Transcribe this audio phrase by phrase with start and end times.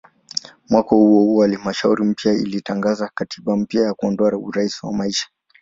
[0.69, 5.27] Mwaka huohuo halmashauri mpya ilitangaza katiba mpya na kuondoa "urais wa maisha".